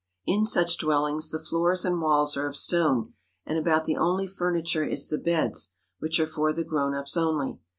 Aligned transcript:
In 0.25 0.45
such 0.45 0.77
dwellings 0.79 1.29
the 1.29 1.37
floors 1.37 1.85
and 1.85 2.01
walls 2.01 2.35
are 2.35 2.47
of 2.47 2.57
stone, 2.57 3.13
and 3.45 3.59
about 3.59 3.85
the 3.85 3.97
only 3.97 4.25
fur 4.25 4.51
niture 4.51 4.91
is 4.91 5.07
the 5.09 5.19
beds, 5.19 5.73
which 5.99 6.19
are 6.19 6.25
for 6.25 6.51
the 6.51 6.63
grown 6.63 6.95
ups 6.95 7.15
only. 7.15 7.59